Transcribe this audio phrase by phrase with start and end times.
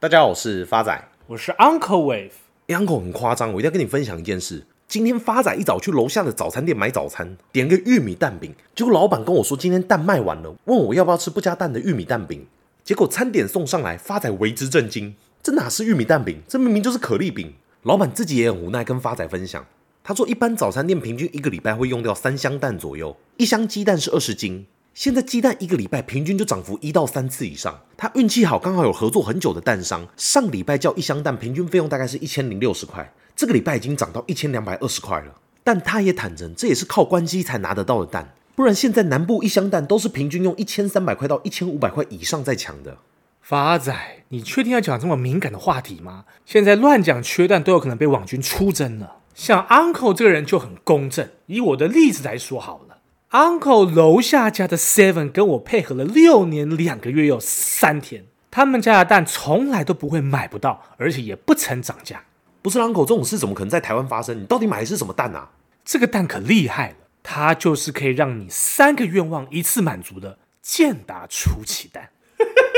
[0.00, 2.30] 大家好，我是发仔，我是 Uncle Wave。
[2.68, 4.64] 欸，Uncle 很夸张，我一定要跟你分享一件事。
[4.86, 12.46] 今天发仔一早去楼下的早餐店买早餐，点个玉米蛋饼，结果老板跟我说今天蛋卖完了，问我要不要吃不加蛋的玉米蛋饼。
[12.84, 16.40] 结果餐点送上来，发仔为之震惊，这哪是玉米蛋饼？
[16.46, 17.52] 这明明就是可丽饼。
[17.82, 19.66] 老板自己也很无奈，跟发仔分享，
[20.04, 24.64] 他说一般早餐店平均一个礼拜会用掉三箱蛋左右，一箱鸡蛋是二十斤。
[24.98, 35.32] 现在鸡蛋一个礼拜平均就涨幅一到三次以上，他运气好，刚好有合作很久的蛋商，上礼拜叫一箱蛋平均费用大概是一千零六十块，这个礼拜已经涨到一千两百二十块了。
[35.62, 42.98] 但他也坦诚，这也是靠关机才拿得到的蛋，不然现在南部一箱蛋都是平均用一千三百块到一千五百块以上在抢的。
[43.40, 43.94] 发仔，
[44.30, 46.24] 你确定要讲这么敏感的话题吗？
[46.44, 49.18] 现在乱讲缺蛋都有可能被网军出征了。
[49.32, 52.97] 像 Uncle 这个人就很公正，以我的例子来说好了。
[53.30, 62.24] Uncle 楼下家的 Seven 跟我配合了六年两个月又三天，他们家的蛋从来都不会买不到，而且也不曾涨价。
[62.62, 64.40] 不是 Uncle，这种事怎么可能在台湾发生？
[64.40, 65.50] 你到底买的是什么蛋啊？
[65.84, 72.08] 这个蛋可厉害了，它就是可以让你三个愿望一次满足的健达出奇蛋。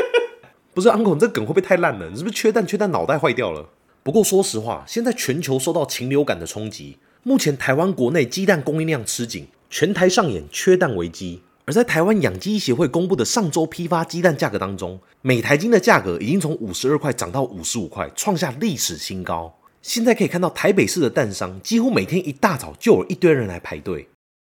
[0.75, 2.11] 不是 Uncle，你这梗会不会太烂了？
[2.11, 3.69] 你是不是缺蛋缺蛋脑袋坏掉了？
[4.03, 9.47] 不过说实话，现在全球受到禽流感的冲击，目前台湾国内鸡蛋供应量吃紧。
[9.73, 19.57] 全台上演缺蛋危机，而在台湾养鸡协会公布的上周批发鸡蛋价格当中，每台斤的价格已经从五十二块涨到五十五块，创下历史新高。
[19.81, 24.09] 现在可以看到台北市的蛋商几乎每天一大早就有一堆人来排队。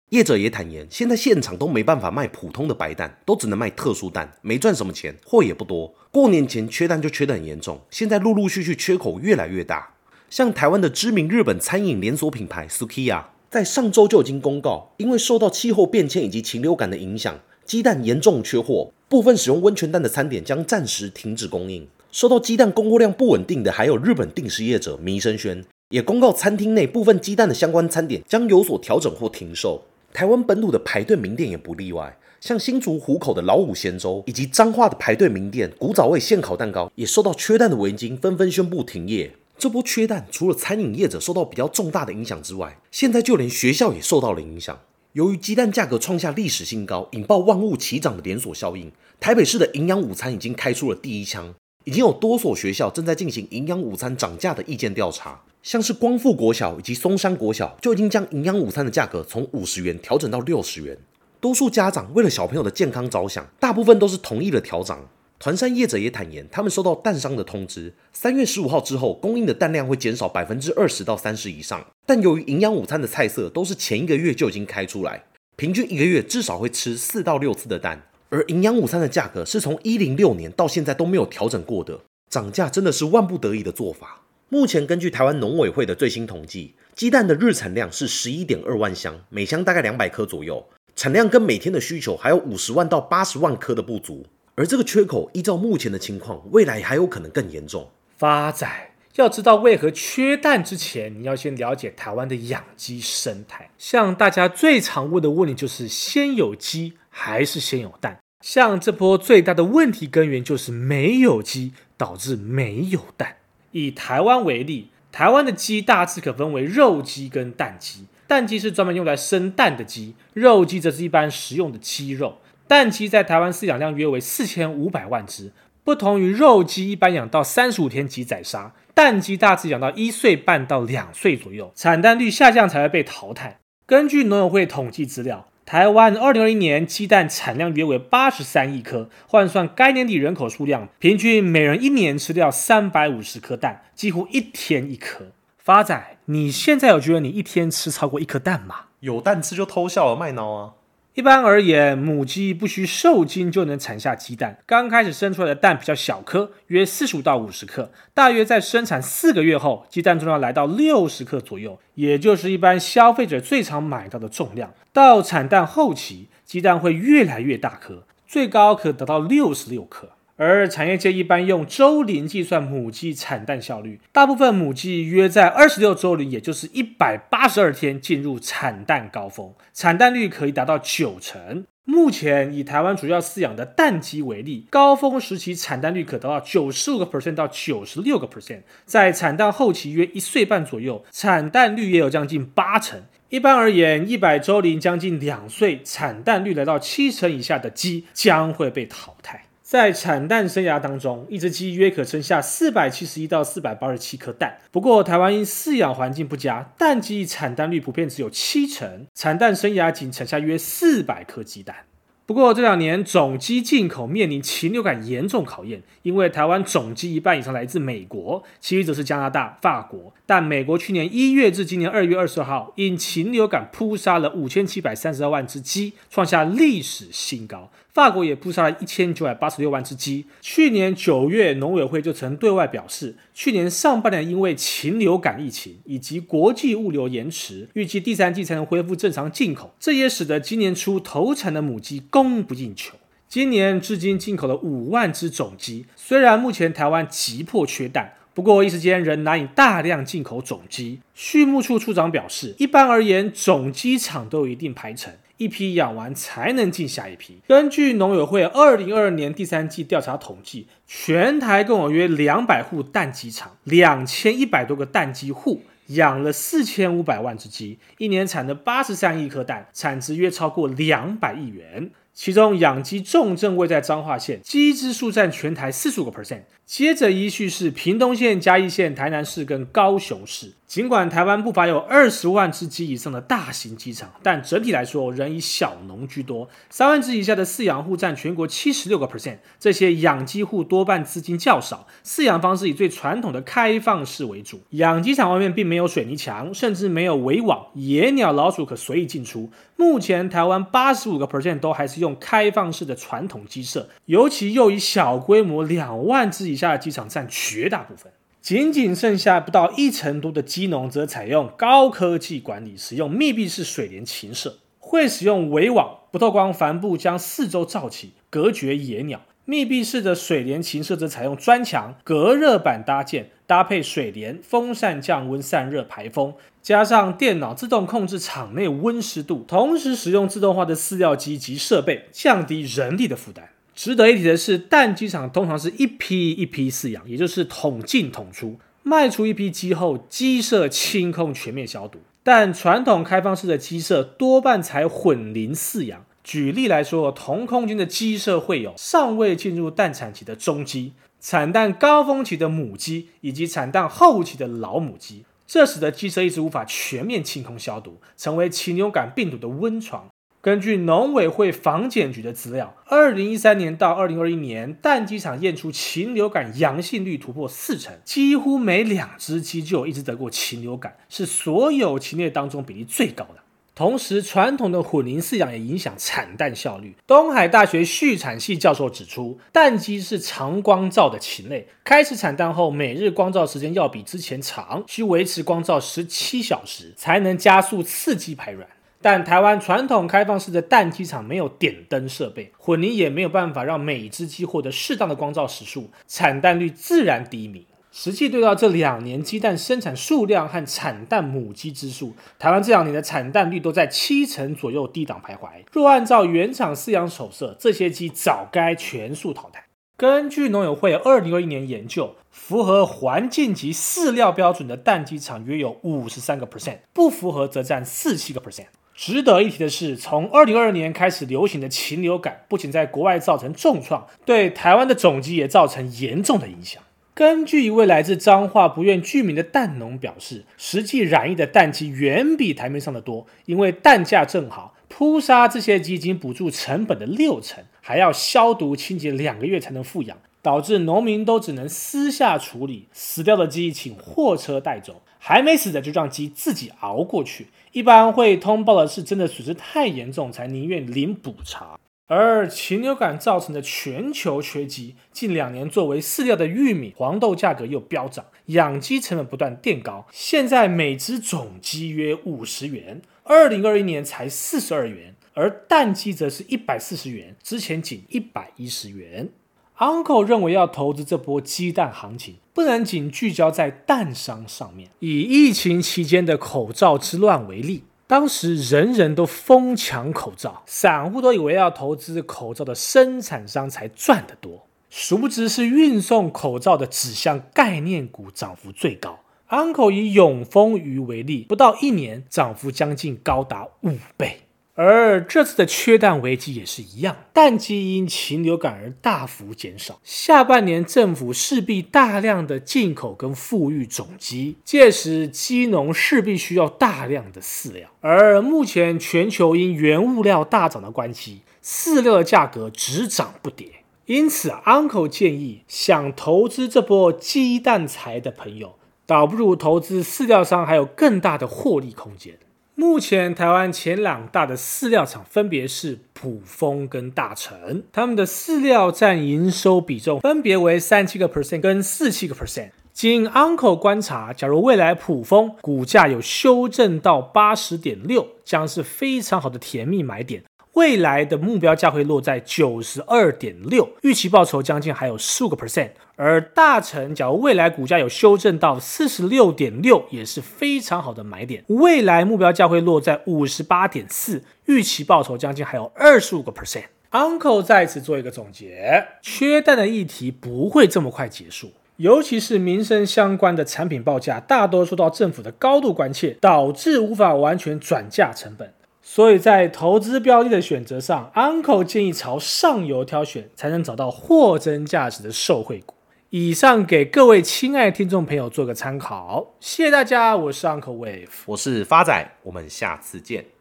[0.10, 5.94] 业者也坦言，现在现场都没办法卖普通的白蛋，都只能卖特殊蛋，没赚什么钱，货也不多。
[6.10, 9.92] 过年前缺蛋就缺得很严重，现在陆陆续续缺口越来越大。
[10.32, 13.26] 像台湾的知名日本餐饮连锁品牌 Sukia。
[13.54, 21.88] 在上周就已经公告，因为受到气候变迁以及禽流感的影响，鸡蛋严重缺货，部分使用温泉蛋的餐点将暂时停止供应。
[22.12, 29.84] 受到鸡蛋供货量不稳定的，还有日本定食业者弥生轩，也公告餐厅内部分鸡蛋的相关餐点将有所调整或停售。
[30.12, 39.34] 台湾本土的排队名店也不例外，像新竹湖口的老五咸粥，以及彰化的排队名店古早味现烤蛋糕，也受到缺蛋的危机，纷纷宣布停业。
[39.64, 44.78] 这波缺蛋，除了餐饮业者受到比较重大的影响之外，现在就连学校也受到了影响。
[45.14, 48.92] 由于鸡蛋价格创下历史新高，引爆万物齐涨的连锁效应，
[49.22, 55.40] 台北市的营养午餐已经开出了第一枪，已经有多所学校正在进行营养午餐涨价的意见调查。
[55.62, 60.98] 像是光复国小以及松山国小，就已经将营养午餐的价格从五十元调整到六十元。
[61.40, 65.08] 多数家长为了小朋友的健康着想，大部分都是同意了调涨。
[65.44, 71.86] 团山业者也坦言，他们收到蛋商的通知，三月十五号之后供应的蛋量会减少百分之二十到三十以上。
[72.06, 75.22] 但由于营养午餐的菜色都是前一个月就已经开出来，
[75.58, 78.02] 平均一个月至少会吃四到六次的蛋。
[78.30, 82.00] 而营养午餐的价格是从一零六年到现在都没有调整过的，
[82.30, 84.22] 涨价真的是万不得已的做法。
[84.48, 90.66] 目前根据台湾农委会的最新统计，鸡蛋的日产量是十一点二万箱，每箱大概两百颗左右，
[90.96, 94.26] 产量跟每天的需求还有五十万到八十万颗的不足。
[94.56, 97.90] 而这个缺口，依照目前的情况，未来还有可能更严重。
[98.18, 98.68] 发仔，
[99.16, 103.72] 要知道为何缺蛋之前，你要先了解台湾的养鸡生态。
[103.80, 108.20] 像大家最常问的问题就是：先有鸡还是先有蛋？
[108.42, 113.38] 像这波最大的问题根源就是没有鸡，导致没有蛋。
[113.72, 118.06] 以台湾为例，台湾的鸡大致可分为肉鸡跟蛋鸡。
[118.28, 122.38] 蛋鸡是专门用来生蛋的鸡，肉鸡则是一般食用的鸡肉。
[122.74, 125.52] 蛋鸡在台湾饲养量约为四千五百万只，
[125.84, 133.60] 不同于肉鸡一般养到三十五天即宰杀，蛋鸡大致养到一岁半到两岁左右，产蛋率下降才会被淘汰。
[133.86, 145.26] 根据农委会统计资料，台湾二零二一年鸡蛋产量约为八十三亿颗，换算该年底人口数量，平均每人一年吃掉三百五十颗蛋，几乎一天一颗。
[145.60, 148.86] 发仔，你现在有觉得你一天吃超过一颗蛋吗？
[149.02, 150.74] 有蛋吃就偷笑了，卖脑啊！
[151.16, 154.58] 一般而言，母鸡不需受精就能产下鸡蛋。
[154.66, 157.92] 刚开始生出来的蛋比较小颗，约四十五到五十克。
[158.16, 164.74] 大约在生产四个月后，鸡蛋重量来到六十克左右，也就是一般消费者最常买到的重量。
[164.92, 170.14] 到产蛋后期，鸡蛋会越来越大颗，最高可达到六十六克。
[170.36, 181.66] 而产业界一般用周龄计算母鸡产蛋效率，大部分母鸡约在二十六周龄，也就是一百八十二天进入产蛋高峰，产蛋率可以达到九成。
[181.86, 193.04] 目前以台湾主要饲养的蛋鸡为例，高峰时期产蛋率可达到九十五个 percent 到九十六个 percent，在产蛋后期约一岁半左右，产蛋率也有将近八成。
[193.28, 199.44] 一般而言，一百周龄将近两岁，产蛋率来到七成以下的鸡将会被淘汰。
[199.64, 204.58] 在产蛋生涯当中，一只鸡约可生下四百七十一到四百八十七颗蛋。
[204.72, 211.86] 不过，台湾因饲养环境不佳，蛋鸡产蛋率普遍只有七成，产蛋生涯仅产下约四百颗鸡蛋。
[212.26, 220.14] 不过这两年种鸡进口面临禽流感严重考验，因为台湾种鸡一半以上来自美国，其余则是加拿大、法国。
[220.26, 227.70] 但美国去年一月至今年二月二十号，因禽流感扑杀了五千七百三十二万只鸡，创下历史新高。
[227.94, 230.26] 法国也扑杀了一千九百八十六万只鸡。
[230.42, 239.76] 去年九月，农委会就曾对外表示，去年上半年因为禽流感疫情以及国际物流延迟，预计第三季才能恢复正常进口。
[239.80, 242.96] 这也使得今年初投产的母鸡供不应求。
[243.30, 251.02] 今年至今进口了五万只种鸡，虽然目前台湾急迫缺蛋，不过一时间仍难以大量进口种鸡。
[251.14, 255.14] 畜牧处处长表示，一般而言，种鸡场都有一定排程。
[255.44, 257.42] 一批养完才能进下一批。
[257.48, 271.92] 根据农友会二零二二年第三季调查统计，全台共有约两百户蛋鸡场，两千一百多个蛋鸡户，养了四千五百万只鸡，一年产了八十三亿颗蛋，产值约超过两百亿元。
[272.14, 276.42] 其中养鸡重镇位在彰化县，鸡只数占全台四十五个 percent。
[276.66, 280.54] 接着依序是屏东县、嘉义县、台南市跟高雄市。
[280.66, 286.50] 尽管台湾不乏有二十万只鸡以上的大型鸡场，但整体来说仍以小农居多。
[286.70, 289.38] 三万只以下的饲养户占全国七十六个 percent。
[289.60, 294.62] 这些养鸡户多半资金较少，饲养方式以最传统的开放式为主。
[294.72, 299.52] 养鸡场外面并没有水泥墙，甚至没有围网，野鸟、老鼠可随意进出。
[299.76, 308.12] 目前台湾八十五个 percent 都还是用开放式的传统机舍，尤其又以小规模两万只以下的机场占绝大部分。
[308.42, 319.22] 仅仅剩下不到一成多的鸡农则采用高科技管理，使用密闭式水帘禽舍，会使用围网、不透光帆布将四周罩起，隔绝野鸟。
[319.46, 333.50] 密闭式的水帘禽舍则采用砖墙、隔热板搭建，搭配水帘、风扇降温散热排风，加上电脑自动控制场内温湿度，同时使用自动化的饲料机及设备，降低人力的负担。
[333.76, 342.00] 值得一提的是，蛋鸡场通常是一批一批饲养，也就是统进统出，卖出一批鸡后，鸡舍清空全面消毒。
[342.24, 346.06] 但传统开放式的鸡舍多半采混龄饲养。
[346.24, 360.08] 举例来说，同空间的鸡舍会有尚未进入蛋产期的中鸡、产蛋高峰期的母鸡以及产蛋后期的老母鸡，这使得鸡舍一直无法全面清空消毒，成为禽流感病毒的温床。
[360.42, 373.43] 根据农委会防检局的资料，二零一三年到二零二一年，蛋鸡场验出禽流感阳性率突破四成，几乎每两只鸡就有一只得过禽流感，是所有禽类当中比例最高的。
[373.76, 376.96] 同时，传统的混龄饲养也影响产蛋效率。
[377.08, 388.68] 东海大学畜产系教授指出，蛋鸡是长光照的禽类，开始产蛋后，每日光照时间要比之前长，需维持光照十七小时，才能加速刺激排卵。
[389.02, 397.66] 但台湾传统开放式的蛋鸡场没有点灯设备，混龄也没有办法让每只鸡获得适当的光照时数，产蛋率自然低迷。
[397.96, 405.64] 实际对照这两年鸡蛋生产数量和产蛋母鸡只数，台湾这两年的产蛋率都在七成左右低档徘徊。
[405.72, 409.66] 若按照原厂饲养手册，这些鸡早该全数淘汰。
[409.96, 418.66] 根据农委会二零二一年研究，符合环境及饲料标准的蛋鸡场约有五十三个 percent，不符合则占四七个 percent。
[418.96, 426.83] 值得一提的是，从二零二二年开始流行的禽流感，不仅在国外造成重创，对台湾的种鸡也造成严重的影响。
[427.16, 447.50] 根据一位来自彰化不愿具名的蛋农表示，实际染疫的蛋鸡远比台面上的多，因为蛋价正好，扑杀这些鸡仅补助成本的六成，还要消毒清洁两个月才能复养，导致农民都只能私下处理，死掉的鸡请货车带走，还没死的就让鸡自己熬过去。
[447.74, 451.80] 一般会通报的是真的损失太严重，才宁愿领补偿。
[452.08, 460.06] 而禽流感造成的全球缺鸡，近两年作为饲料的玉米、黄豆价格又飙涨，养鸡成本不断垫高。
[460.12, 469.30] 现在每只种鸡约五十元，二零二一年才四十二元，而蛋鸡则是一百四十元，之前仅一百一十元。
[469.78, 474.90] Uncle 认为要投资这波鸡蛋行情，不能仅聚焦在蛋商上面。
[475.00, 477.86] 以疫情期间的口罩之乱为例。
[478.06, 489.20] 当时人人都疯抢口罩，散户都以为要投资口罩的生产商才赚得多，殊不知是运送口罩的指向概念股涨幅最高。
[489.50, 494.42] Uncle 以永丰余为例，不到一年涨幅将近高达五倍。
[494.76, 500.00] 而这次的缺蛋危机也是一样，蛋鸡因禽流感而大幅减少。
[500.04, 507.88] 下半年政府势必大量的进口跟富裕种鸡，届时鸡农势必需要大量的饲料。
[508.02, 513.68] 而目前全球因原物料大涨的关系，饲料的价格只涨不跌。
[514.08, 518.76] 因此，Uncle 建议想投资这波鸡蛋财的朋友，
[519.06, 522.40] 倒不如投资饲料商，还有更大的获利空间。
[522.76, 532.72] 目前台湾前两大的饲料厂分别是普丰跟大成，他们的饲料占营收比重分别为三七个 percent 跟四七个 percent。
[532.92, 540.44] 经 Uncle 观察，假如未来普丰股价有修正到八十点六，将是非常好的甜蜜买点。
[540.74, 545.92] 未来的目标价会落在九十二点六，预期报酬将近还有十五个 percent。
[546.16, 551.64] 而大成，假如未来股价有修正到四十六点六，也是非常好的买点。
[551.68, 556.86] 未来目标价会落在五十八点四，预期报酬将近还有二十五个 percent。
[557.12, 568.74] Uncle 再此做一个总结：缺蛋的议题不会这么快结束，尤其是民生相关的产品报价，大多受到政府的高度关切，导致无法完全转嫁成本。
[569.06, 575.94] 所以在投资标的的选择上，Uncle 建议朝上游挑选，才能找到货真价实的受惠股。
[576.30, 583.46] 以上给各位亲爱的听众朋友做个参考，谢谢大家，我是 Uncle Wave，我是发仔，我们下次见。